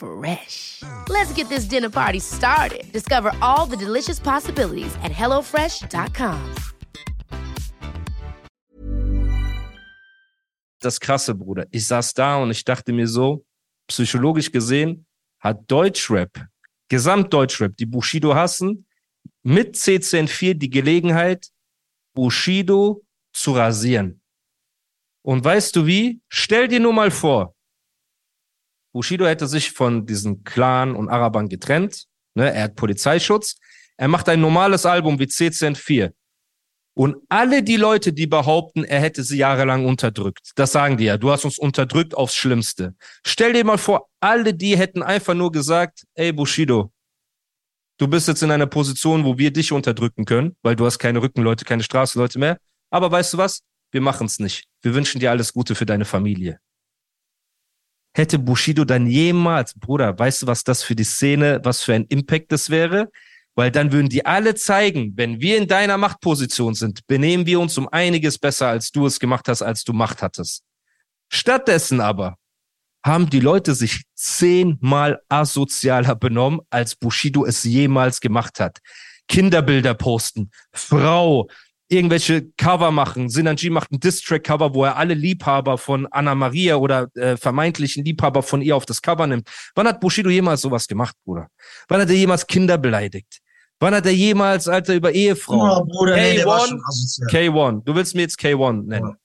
[0.00, 0.82] Fresh.
[1.08, 2.90] Let's get this dinner party started.
[2.90, 6.54] Discover all the delicious possibilities at hellofresh.com.
[10.80, 11.66] das krasse, Bruder.
[11.70, 13.44] Ich saß da und ich dachte mir so,
[13.86, 15.06] psychologisch gesehen
[15.38, 16.46] hat Deutschrap,
[16.88, 18.86] Gesamtdeutschrap, die Bushido hassen,
[19.42, 21.48] mit CCN4 die Gelegenheit,
[22.14, 24.20] Bushido zu rasieren.
[25.22, 26.20] Und weißt du wie?
[26.28, 27.54] Stell dir nur mal vor,
[28.92, 32.06] Bushido hätte sich von diesen Clan und Arabern getrennt.
[32.34, 32.52] Ne?
[32.52, 33.56] Er hat Polizeischutz.
[33.96, 36.12] Er macht ein normales Album wie CCN4.
[36.94, 41.16] Und alle die Leute, die behaupten, er hätte sie jahrelang unterdrückt, das sagen die ja,
[41.16, 42.94] du hast uns unterdrückt aufs Schlimmste.
[43.24, 46.92] Stell dir mal vor, alle die hätten einfach nur gesagt, ey Bushido,
[47.98, 51.22] du bist jetzt in einer Position, wo wir dich unterdrücken können, weil du hast keine
[51.22, 52.58] Rückenleute, keine Straßenleute mehr.
[52.90, 53.62] Aber weißt du was?
[53.92, 54.64] Wir machen es nicht.
[54.82, 56.58] Wir wünschen dir alles Gute für deine Familie.
[58.12, 62.04] Hätte Bushido dann jemals, Bruder, weißt du, was das für die Szene, was für ein
[62.06, 63.10] Impact das wäre?
[63.54, 67.76] Weil dann würden die alle zeigen, wenn wir in deiner Machtposition sind, benehmen wir uns
[67.78, 70.62] um einiges besser, als du es gemacht hast, als du Macht hattest.
[71.32, 72.36] Stattdessen aber
[73.04, 78.78] haben die Leute sich zehnmal asozialer benommen, als Bushido es jemals gemacht hat.
[79.28, 81.48] Kinderbilder posten, Frau,
[81.90, 83.28] irgendwelche Cover machen.
[83.28, 88.42] Sinanji macht ein Distrack-Cover, wo er alle Liebhaber von Anna Maria oder äh, vermeintlichen Liebhaber
[88.42, 89.48] von ihr auf das Cover nimmt.
[89.74, 91.48] Wann hat Bushido jemals sowas gemacht, Bruder?
[91.88, 93.40] Wann hat er jemals Kinder beleidigt?
[93.80, 95.80] Wann hat er jemals, Alter, über Ehefrau?
[95.80, 97.28] Oh, Bruder, nee, der war K1, schon asozial.
[97.30, 97.84] K1.
[97.84, 99.16] Du willst mir jetzt K1 nennen.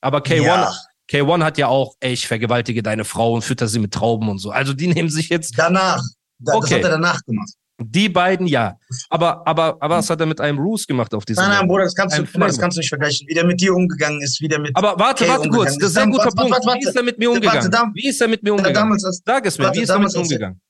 [0.00, 0.72] Aber K1, Ja.
[1.10, 4.38] K1 hat ja auch, ey, ich vergewaltige deine Frau und fütter sie mit Trauben und
[4.38, 4.50] so.
[4.50, 6.00] Also die nehmen sich jetzt Danach.
[6.38, 6.68] Da, Okay.
[6.70, 7.52] Das hat er danach gemacht.
[7.90, 8.76] Die beiden, ja.
[9.10, 11.68] Aber, aber, aber was hat er mit einem Roos gemacht auf diesem Nein, nein?
[11.68, 13.26] Bruder, das kannst, du, das kannst du nicht vergleichen.
[13.28, 14.70] Wie der mit dir umgegangen ist, wie der mit.
[14.76, 16.52] Aber warte, warte kurz, das ist ein guter Warte, Punkt.
[16.52, 16.80] warte, warte.
[16.80, 17.70] Wie ist er mit mir Warte, umgegangen?
[17.70, 18.74] da- Wie ist er mit mir umgegangen?
[18.74, 20.60] damals als, Sag es mir, warte, wie ist er mit damals mir umgegangen?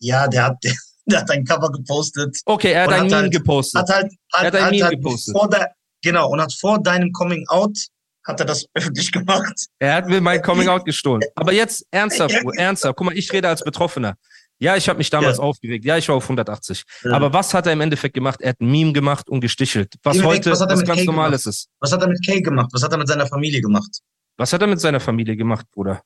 [0.00, 0.72] ja, der hat, der,
[1.06, 2.36] der hat ein Cover gepostet.
[2.44, 3.80] Okay, er hat ein hat Meme halt- gepostet.
[3.82, 5.36] Hat halt, Er hat, hat ein hat, Meme halt gepostet.
[5.36, 7.78] Vor der, genau, und hat vor deinem Coming Out,
[8.26, 9.66] hat er das öffentlich gemacht.
[9.78, 11.22] Er hat mir mein Coming Out gestohlen.
[11.36, 12.96] Aber jetzt ernsthaft, ernsthaft.
[12.96, 14.16] Guck mal, ich rede als Betroffener.
[14.58, 15.42] Ja, ich habe mich damals Ja.
[15.42, 15.84] aufgeregt.
[15.84, 16.84] Ja, ich war auf 180.
[17.04, 17.12] Ja.
[17.12, 18.40] Aber was hat er im Endeffekt gemacht?
[18.40, 19.94] Er hat ein Meme gemacht und gestichelt.
[20.02, 21.68] Was heute was hat er was mit ganz Normales ist.
[21.80, 22.70] Was hat er mit Kay gemacht?
[22.72, 24.00] Was hat er mit seiner Familie gemacht?
[24.38, 26.00] Was hat er mit seiner Familie gemacht, Bruder?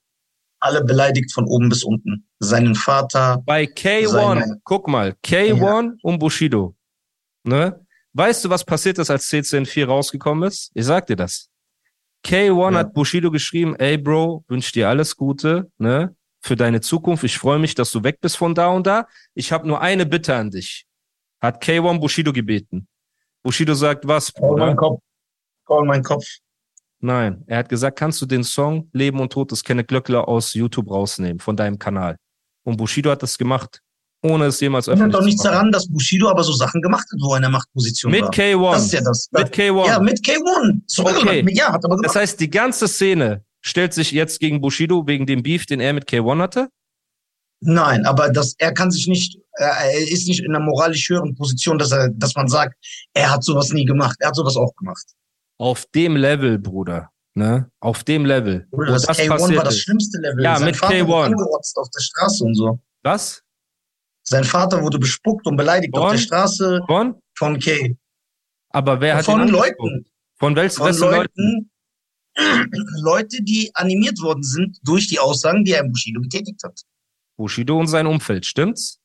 [0.61, 2.27] Alle beleidigt von oben bis unten.
[2.39, 3.43] Seinen Vater.
[3.47, 6.75] Bei K1, Seine- guck mal, K1 und Bushido.
[7.45, 7.81] Ne?
[8.13, 10.71] Weißt du, was passiert ist, als CCN4 rausgekommen ist?
[10.75, 11.49] Ich sag dir das.
[12.27, 12.79] K1 Ja.
[12.81, 16.15] hat Bushido geschrieben, ey Bro, wünsch dir alles Gute, ne?
[16.43, 17.25] Für deine Zukunft.
[17.25, 19.07] Ich freue mich, dass du weg bist von da und da.
[19.35, 20.87] Ich habe nur eine Bitte an dich.
[21.41, 22.87] Hat K1 Bushido gebeten.
[23.43, 24.67] Bushido sagt, was, Call Bruder?
[24.67, 25.01] mein Kopf.
[25.67, 26.27] Call mein Kopf.
[27.01, 27.43] Nein.
[27.47, 30.91] Er hat gesagt, kannst du den Song Leben und Tod des Kenneth Glöckler aus YouTube
[30.91, 32.17] rausnehmen, von deinem Kanal.
[32.65, 33.81] Und Bushido hat das gemacht,
[34.23, 35.53] ohne es jemals öffentlich doch zu nichts machen.
[35.55, 38.31] daran, dass Bushido aber so Sachen gemacht hat, wo er in der Machtposition Mit war.
[38.31, 38.73] K1.
[38.73, 39.29] Das ist ja das.
[39.33, 39.87] Mit K1.
[39.87, 40.81] Ja, mit K1.
[40.87, 41.47] Sorry, Okay.
[41.55, 42.17] ja, hat aber das gemacht.
[42.17, 46.09] heißt, die ganze Szene stellt sich jetzt gegen Bushido wegen dem Beef, den er mit
[46.09, 46.69] K1 hatte.
[47.63, 51.79] Nein, aber das, er kann sich nicht, er, ist nicht in einer moralisch höheren Position,
[51.79, 52.75] dass er, dass man sagt,
[53.13, 54.17] er hat sowas nie gemacht.
[54.21, 55.05] Er hat sowas auch gemacht.
[55.59, 57.11] Auf dem Level, Bruder.
[57.35, 57.71] Ne?
[57.81, 58.67] Auf dem Level.
[58.71, 60.43] Bruder, das, das K1 passiert war das schlimmste Level.
[60.43, 61.07] Ja, Sein mit Vater K1.
[61.07, 62.79] wurde angerotzt auf der Straße und so.
[63.03, 63.43] Was?
[64.23, 66.13] Sein Vater wurde bespuckt und beleidigt auf Von?
[66.13, 67.21] der Straße Von?
[67.37, 67.97] von K.
[68.71, 70.07] Aber wer hat Von ihn Leuten.
[70.39, 71.70] Von welchen Von wessen Leuten?
[73.03, 76.81] Leute, die animiert worden sind durch die Aussagen, die er im Bushido getätigt hat.
[77.37, 78.99] Bushido und sein Umfeld, stimmt's?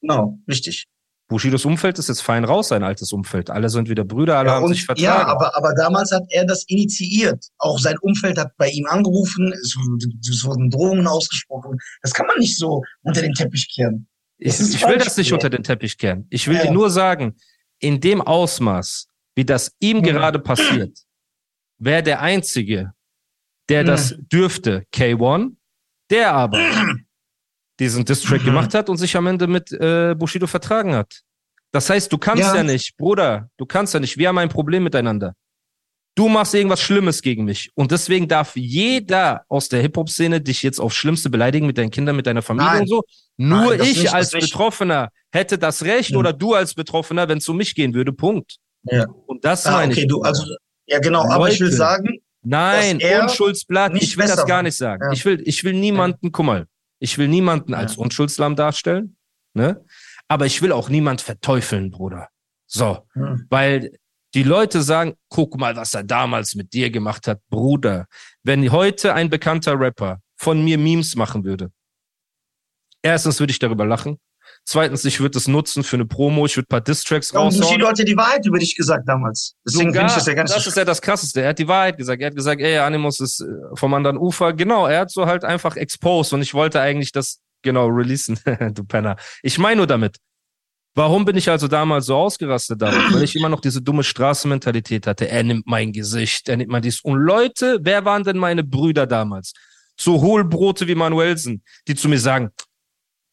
[0.00, 0.86] Genau, richtig.
[1.28, 3.48] Bushidos Umfeld ist jetzt fein raus, sein altes Umfeld.
[3.48, 5.04] Alle sind wieder Brüder, alle Ja, haben und, sich vertragen.
[5.04, 7.46] ja aber, aber damals hat er das initiiert.
[7.58, 9.74] Auch sein Umfeld hat bei ihm angerufen, es,
[10.30, 11.78] es wurden Drohungen ausgesprochen.
[12.02, 14.06] Das kann man nicht so unter den Teppich kehren.
[14.36, 16.26] Ich, ich will das nicht unter den Teppich kehren.
[16.28, 16.64] Ich will Ja.
[16.66, 17.36] dir nur sagen,
[17.78, 20.02] in dem Ausmaß, wie das ihm Mhm.
[20.02, 20.98] gerade passiert,
[21.78, 22.92] wäre der Einzige,
[23.68, 23.86] der Mhm.
[23.86, 25.52] das dürfte, K1,
[26.10, 26.58] der aber
[27.80, 28.46] diesen Distrack Mhm.
[28.46, 31.20] gemacht hat und sich am Ende mit äh, Bushido vertragen hat.
[31.72, 32.56] Das heißt, du kannst ja.
[32.56, 32.62] Ja.
[32.62, 35.34] nicht, Bruder, du kannst ja nicht, wir haben ein Problem miteinander.
[36.16, 37.72] Du machst irgendwas Schlimmes gegen mich.
[37.74, 42.14] Und deswegen darf jeder aus der Hip-Hop-Szene dich jetzt aufs Schlimmste beleidigen mit deinen Kindern,
[42.14, 42.80] mit deiner Familie Nein.
[42.82, 43.02] und so.
[43.36, 44.30] Nur Nein, ich nicht, als.
[44.30, 46.18] Betroffener hätte das Recht Mhm.
[46.18, 48.12] oder du als Betroffener, wenn es um mich gehen würde.
[48.12, 48.58] Punkt.
[48.84, 49.06] Ja.
[49.26, 50.06] Und das Ah, meine okay, ich.
[50.08, 50.44] du, also,
[50.86, 51.76] ja genau, aber ich will Leute.
[51.76, 55.02] sagen, Nein, Unschuldsblatt, ich will das gar nicht sagen.
[55.06, 55.12] Ja.
[55.12, 56.66] Ich will, ich will niemanden, guck mal,
[56.98, 57.78] ich will niemanden Ja.
[57.78, 59.16] als Unschuldslamm darstellen,
[59.54, 59.82] ne?
[60.28, 62.28] Aber ich will auch niemand verteufeln, Bruder.
[62.66, 63.92] So, hm, weil
[64.34, 68.06] die Leute sagen, guck mal, was er damals mit dir gemacht hat, Bruder.
[68.42, 71.70] Wenn heute ein bekannter Rapper von mir Memes machen würde,
[73.02, 74.18] erstens würde ich darüber lachen.
[74.64, 77.60] Zweitens, ich würde es nutzen für eine Promo, ich würde ein paar Distracks und raushauen.
[77.62, 79.54] Bushido hat ja die Wahrheit über dich gesagt damals.
[79.66, 81.42] Deswegen finde ich das ja ganz das ist ja das Krasseste.
[81.42, 82.22] Er hat die Wahrheit gesagt.
[82.22, 83.44] Er hat gesagt, ey, Animus ist äh,
[83.74, 84.52] vom anderen Ufer.
[84.52, 88.38] Genau, er hat so halt einfach exposed und ich wollte eigentlich das genau releasen,
[88.74, 89.16] du Penner.
[89.42, 90.18] Ich meine nur damit.
[90.96, 93.12] Warum bin ich also damals so ausgerastet darauf?
[93.12, 95.28] Weil ich immer noch diese dumme Straßenmentalität hatte.
[95.28, 97.00] Er nimmt mein Gesicht, er nimmt mein dies.
[97.00, 99.54] Und Leute, wer waren denn meine Brüder damals?
[99.96, 102.50] So Hohlbrote wie Manuelsen, die zu mir sagen,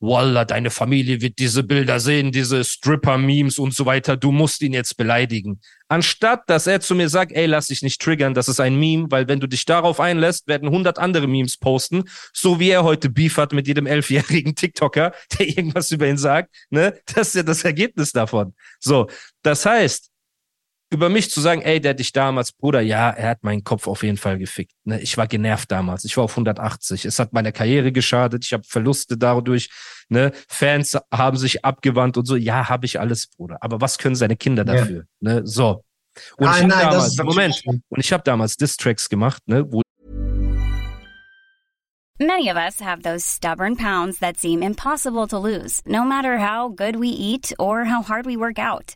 [0.02, 4.18] Wallah, deine Familie wird diese Bilder sehen, diese Stripper-Memes und so weiter.
[4.18, 5.62] Du musst ihn jetzt beleidigen.
[5.88, 9.08] Anstatt, dass er zu mir sagt, ey, lass dich nicht triggern, das ist ein Meme,
[9.10, 13.10] weil wenn du dich darauf einlässt, werden hundert andere Memes posten, so wie er heute
[13.10, 16.98] Beef hat mit jedem elfjährigen TikToker, der irgendwas über ihn sagt, ne?
[17.14, 18.54] Das ist ja das Ergebnis davon.
[18.80, 19.08] So.
[19.44, 20.11] Das heißt,
[20.92, 23.88] über mich zu sagen, ey, der hat dich damals, Bruder, ja, er hat meinen Kopf
[23.88, 24.74] auf jeden Fall gefickt.
[24.84, 25.00] Ne?
[25.00, 26.04] Ich war genervt damals.
[26.04, 27.06] Ich war auf 180.
[27.06, 28.44] Es hat meiner Karriere geschadet.
[28.44, 29.70] Ich habe Verluste dadurch.
[30.10, 30.34] Ne?
[30.50, 32.36] Fans haben sich abgewandt und so.
[32.36, 33.58] Ja, habe ich alles, Bruder.
[33.62, 34.74] Aber was können seine Kinder Ja.
[34.76, 35.06] dafür?
[35.22, 35.42] Ne?
[35.46, 35.86] So.
[36.38, 37.64] Und Nein, ich hab nein, das damals, Moment.
[37.88, 39.66] Und ich habe damals Distracks gemacht, ne?
[39.72, 39.82] wo
[42.20, 46.70] Many of us have those stubborn pounds that seem impossible to lose, no matter how
[46.70, 48.96] good we eat or how hard we work out.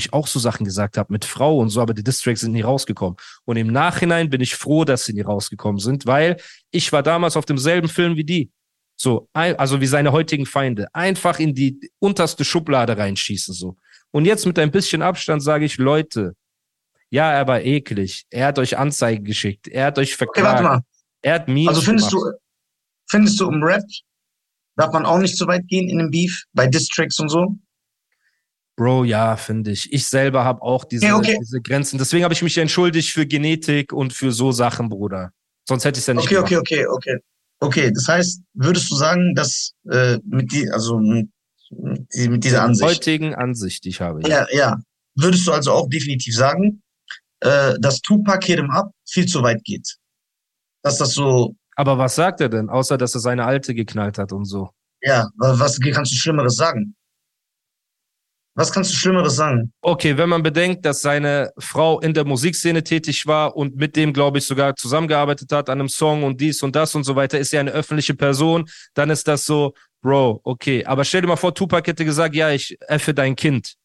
[0.00, 2.62] Ich auch so Sachen gesagt habe mit Frau und so, aber die Distracks sind nie
[2.62, 3.16] rausgekommen.
[3.44, 6.36] Und im Nachhinein bin ich froh, dass sie nie rausgekommen sind, weil
[6.72, 8.50] ich war damals auf demselben Film wie die.
[8.96, 10.88] So, also wie seine heutigen Feinde.
[10.94, 13.76] Einfach in die unterste Schublade reinschießen, so.
[14.10, 16.34] Und jetzt mit ein bisschen Abstand sage ich, Leute,
[17.10, 18.24] ja, er war eklig.
[18.30, 19.68] Er hat euch Anzeigen geschickt.
[19.68, 20.46] Er hat euch Okay, verklagt.
[20.46, 20.80] warte mal.
[21.22, 22.34] Er hat Memes Also findest gemacht.
[22.34, 22.38] du,
[23.08, 23.82] findest du im Rap,
[24.76, 27.56] darf man auch nicht so weit gehen in dem Beef, bei Distracks und so?
[28.80, 29.92] Bro, ja, finde ich.
[29.92, 31.36] Ich selber habe auch diese, Ja, okay.
[31.38, 31.98] diese Grenzen.
[31.98, 35.32] Deswegen habe ich mich entschuldigt für Genetik und für so Sachen, Bruder.
[35.68, 36.52] Sonst hätte ich es ja nicht Okay, gemacht.
[36.56, 37.18] okay, okay, okay.
[37.60, 41.28] Okay, das heißt, würdest du sagen, dass äh, mit die, also mit,
[42.14, 44.26] mit dieser Der Ansicht, heutigen Ansicht, die ich habe.
[44.26, 44.80] ja, ja,
[45.14, 46.80] würdest du also auch definitiv sagen,
[47.40, 49.94] äh, dass Tupac Hit 'em Up viel zu weit geht?
[50.82, 52.70] Dass das so, Aber was sagt er denn?
[52.70, 54.70] Außer, dass er seine Alte geknallt hat und so.
[55.02, 56.94] ja, wa- was kannst du Schlimmeres sagen?
[58.60, 59.72] Was kannst du Schlimmeres sagen?
[59.80, 64.12] Okay, wenn man bedenkt, dass seine Frau in der Musikszene tätig war und mit dem,
[64.12, 67.38] glaube ich, sogar zusammengearbeitet hat an einem Song und dies und das und so weiter,
[67.38, 70.84] ist ja eine öffentliche Person, dann ist das so, Bro, okay.
[70.84, 73.76] Aber stell dir mal vor, Tupac hätte gesagt, ja, ich effe dein Kind.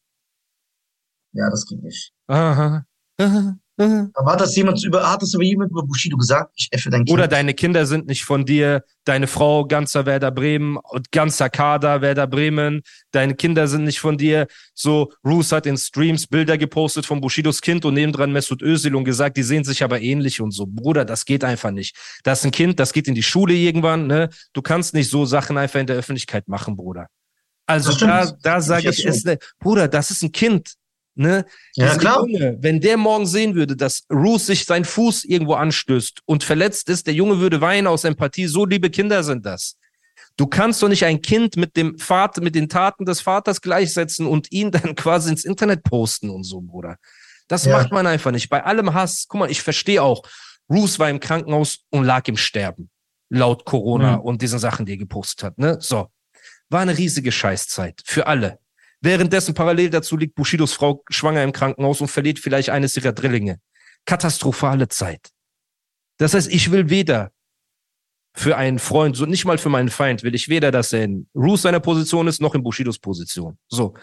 [1.32, 2.12] Ja, das geht nicht.
[2.26, 2.84] Aha.
[3.18, 6.50] aha, Aber hat das jemand über, hat das über jemand über Bushido gesagt?
[6.56, 7.10] Ich effe dein Kind.
[7.10, 12.00] Oder deine Kinder sind nicht von dir, deine Frau ganzer Werder Bremen und ganzer Kader
[12.00, 14.46] Werder Bremen, deine Kinder sind nicht von dir.
[14.74, 19.04] So, Roos hat in Streams Bilder gepostet von Bushidos Kind und nebendran Mesut Özil und
[19.04, 20.66] gesagt, die sehen sich aber ähnlich und so.
[20.66, 21.96] Bruder, das geht einfach nicht.
[22.24, 24.30] Das ist ein Kind, das geht in die Schule irgendwann, ne?
[24.54, 27.08] Du kannst nicht so Sachen einfach in der Öffentlichkeit machen, Bruder.
[27.66, 30.74] Also da, da sage Ich es, ne, Bruder, das ist ein Kind.
[31.18, 31.46] Ne?
[31.74, 32.18] Ja, klar.
[32.26, 36.90] Junge, wenn der morgen sehen würde, dass Roos sich seinen Fuß irgendwo anstößt und verletzt
[36.90, 38.46] ist, der Junge würde weinen aus Empathie.
[38.46, 39.76] So liebe Kinder sind das.
[40.36, 44.26] Du kannst doch nicht ein Kind mit dem Vater, mit den Taten des Vaters gleichsetzen
[44.26, 46.96] und ihn dann quasi ins Internet posten und so, Bruder.
[47.48, 47.78] Das Ja.
[47.78, 48.50] macht man einfach nicht.
[48.50, 50.22] Bei allem Hass, guck mal, ich verstehe auch,
[50.70, 52.90] Roos war im Krankenhaus und lag im Sterben.
[53.30, 54.22] Laut Corona Mhm.
[54.22, 55.78] und diesen Sachen, die er gepostet hat, ne?
[55.80, 56.08] So.
[56.68, 58.02] War eine riesige Scheißzeit.
[58.04, 58.58] Für alle.
[59.06, 63.60] Währenddessen parallel dazu liegt Bushidos Frau schwanger im Krankenhaus und verliert vielleicht eines ihrer Drillinge.
[64.04, 65.30] Katastrophale Zeit.
[66.18, 67.30] Das heißt, ich will weder
[68.34, 71.28] für einen Freund, so nicht mal für meinen Feind, will ich weder, dass er in
[71.36, 73.56] Roos seiner Position ist, noch in Bushidos Position.
[73.68, 73.94] So.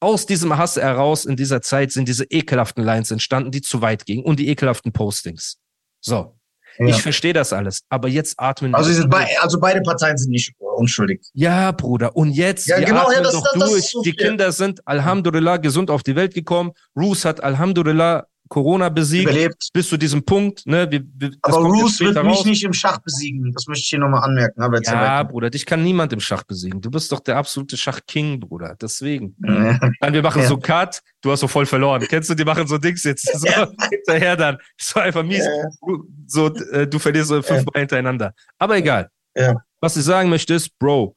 [0.00, 4.04] Aus diesem Hass heraus in dieser Zeit sind diese ekelhaften Lines entstanden, die zu weit
[4.04, 5.60] gingen und die ekelhaften Postings.
[6.00, 6.39] So.
[6.78, 6.86] Ja.
[6.86, 10.52] Ich verstehe das alles, aber jetzt atmen also, sind be also beide Parteien sind nicht
[10.58, 11.20] unschuldig.
[11.34, 12.16] Ja, Bruder.
[12.16, 13.82] Und jetzt, ja, genau, atmen ja, das, doch das, durch.
[13.82, 16.72] Das so die Kinder sind Alhamdulillah gesund auf die Welt gekommen.
[16.96, 19.30] Roos hat Alhamdulillah Corona besiegt.
[19.30, 19.68] Überlebt.
[19.72, 20.66] Bis zu diesem Punkt.
[20.66, 20.90] Ne?
[20.90, 23.52] Wir, wir, aber Roos wird mich nicht im Schach besiegen.
[23.52, 24.60] Das möchte ich hier nochmal anmerken.
[24.60, 26.80] Aber ja, Bruder, dich kann niemand im Schach besiegen.
[26.80, 28.76] Du bist doch der absolute Schachking, Bruder.
[28.80, 29.36] Deswegen.
[29.46, 29.78] Ja.
[30.00, 30.48] Dann wir machen ja.
[30.48, 31.00] so Cut.
[31.22, 32.04] Du hast so voll verloren.
[32.08, 33.30] Kennst du, die machen so Dings jetzt.
[33.38, 33.70] So ja.
[33.88, 34.58] hinterher dann.
[34.76, 35.46] So einfach mies.
[36.26, 38.34] So, äh, du verlierst so fünfmal hintereinander.
[38.58, 39.10] Aber egal.
[39.80, 41.16] Was ich sagen möchte ist, Bro,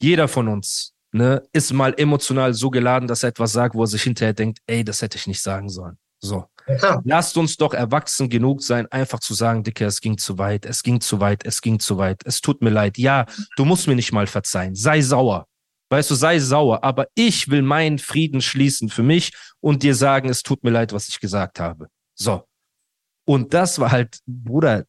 [0.00, 3.86] jeder von uns ne, ist mal emotional so geladen, dass er etwas sagt, wo er
[3.88, 5.98] sich hinterher denkt, ey, das hätte ich nicht sagen sollen.
[6.18, 6.46] So.
[6.66, 7.00] Ja.
[7.04, 10.82] Lasst uns doch erwachsen genug sein, einfach zu sagen, Dicke, es ging zu weit, es
[10.82, 12.98] ging zu weit, es ging zu weit, es tut mir leid.
[12.98, 14.74] Ja, du musst mir nicht mal verzeihen.
[14.74, 15.46] Sei sauer.
[15.90, 20.28] Weißt du, sei sauer, aber ich will meinen Frieden schließen für mich und dir sagen,
[20.28, 21.86] es tut mir leid, was ich gesagt habe.
[22.14, 22.42] So.
[23.24, 24.84] Und das war halt, Bruder,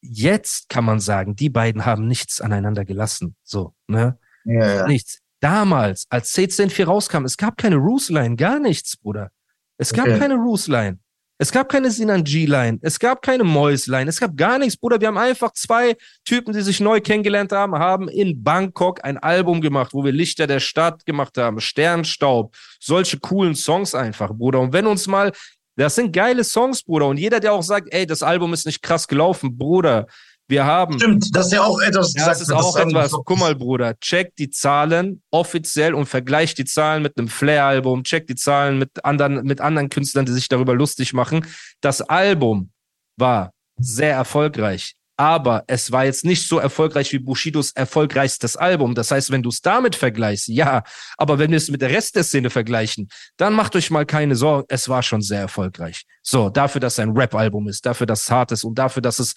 [0.00, 3.36] jetzt kann man sagen, die beiden haben nichts aneinander gelassen.
[3.44, 4.18] So, ne?
[4.44, 4.86] Ja, ja.
[4.88, 5.20] Nichts.
[5.38, 9.30] Damals, als C104 rauskam, es gab keine Roosline, gar nichts, Bruder.
[9.78, 10.18] Es gab okay.
[10.18, 10.98] keine Roos-Line.
[11.36, 12.78] Es gab keine Sinan G-Line.
[12.80, 14.08] Es gab keine Mois-Line.
[14.08, 15.00] Es gab gar nichts, Bruder.
[15.00, 19.60] Wir haben einfach zwei Typen, die sich neu kennengelernt haben, haben in Bangkok ein Album
[19.60, 24.60] gemacht, wo wir Lichter der Stadt gemacht haben, Sternstaub, solche coolen Songs einfach, Bruder.
[24.60, 25.32] Und wenn uns mal,
[25.76, 27.08] das sind geile Songs, Bruder.
[27.08, 30.06] Und jeder, der auch sagt, ey, das Album ist nicht krass gelaufen, Bruder,
[30.48, 30.98] wir haben.
[30.98, 32.12] Stimmt, das ist ja auch etwas.
[32.14, 33.12] Ja, das ist auch etwas.
[33.12, 38.26] Guck mal, Bruder, check die Zahlen offiziell und vergleich die Zahlen mit einem Flair-Album, check
[38.26, 41.46] die Zahlen mit anderen, mit anderen Künstlern, die sich darüber lustig machen.
[41.80, 42.70] Das Album
[43.16, 44.94] war sehr erfolgreich.
[45.16, 48.96] Aber es war jetzt nicht so erfolgreich wie Bushidos erfolgreichstes Album.
[48.96, 50.82] Das heißt, wenn du es damit vergleichst, ja.
[51.16, 54.34] Aber wenn wir es mit der Rest der Szene vergleichen, dann macht euch mal keine
[54.34, 54.66] Sorgen.
[54.68, 56.02] Es war schon sehr erfolgreich.
[56.20, 59.20] So, dafür, dass es ein Rap-Album ist, dafür, dass es hart ist und dafür, dass
[59.20, 59.34] es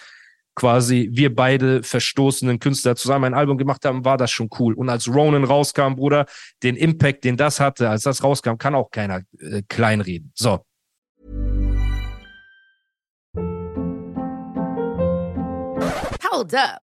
[0.57, 4.73] quasi wir beide verstoßenen Künstler zusammen ein Album gemacht haben, war das schon cool.
[4.73, 6.25] Und als Ronan rauskam, Bruder,
[6.63, 10.31] den Impact, den das hatte, als das rauskam, kann auch keiner äh, kleinreden.
[10.33, 10.65] So.
[16.31, 16.86] Hold up.